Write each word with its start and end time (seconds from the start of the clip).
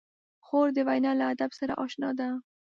خور 0.45 0.67
د 0.75 0.77
وینا 0.87 1.11
له 1.19 1.25
ادب 1.33 1.51
سره 1.59 1.73
اشنا 1.83 2.09
ده. 2.19 2.29